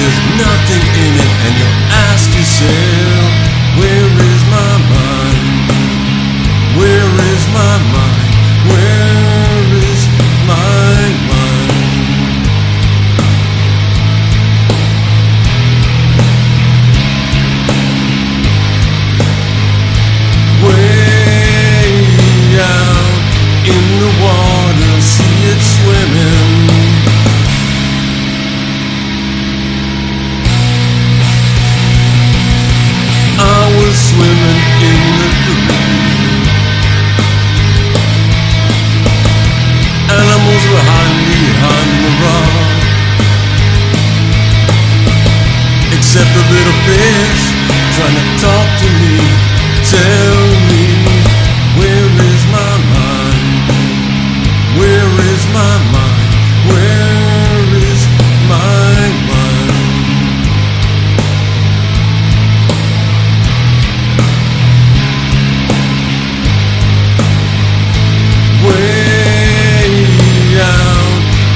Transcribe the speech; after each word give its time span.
there's 0.00 0.20
nothing 0.40 0.84
in 1.04 1.12
it, 1.12 1.32
and 1.44 1.52
you'll 1.60 1.80
ask 2.08 2.32
yourself, 2.32 3.28
where 3.76 4.12
is 4.32 4.42
my 4.48 4.72
mind? 4.96 5.44
Where 6.80 7.10
is 7.32 7.44
my 7.52 7.76
mind? 7.92 8.32
Where 8.72 9.68
is 9.76 10.02
my 10.48 10.96
mind? 11.28 11.68
Way 20.64 21.40
out 22.56 23.20
in 23.68 23.84
the 24.00 24.12
water, 24.24 24.94
see 25.00 25.38
it 25.52 25.60
swimming. 25.60 26.39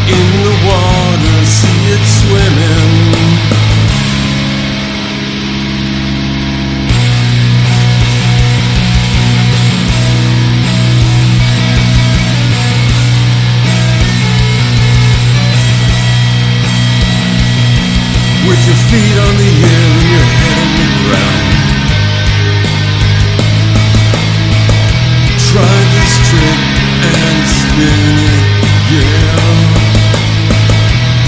in 0.08 0.27
the 0.44 0.55
water, 0.69 1.36
see 1.44 1.80
it 1.94 2.05
swim. 2.05 2.53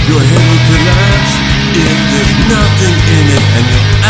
Your 0.07 0.23
head 0.23 0.39
will 0.39 0.63
collapse 0.71 1.33
if 1.75 1.91
there's 2.07 2.33
nothing 2.47 2.95
in 3.11 3.25
it 3.27 3.43
and 3.59 4.06